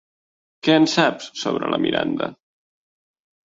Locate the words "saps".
0.93-1.29